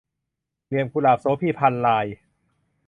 [0.67, 2.05] เหลี่ยมกุหลาบ- โสภี พรรณราย